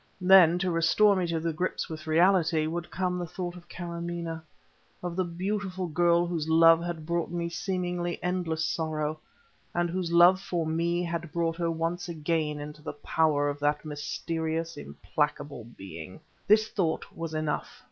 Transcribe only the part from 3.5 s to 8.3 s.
of Kâramaneh, of the beautiful girl whose love had brought me seemingly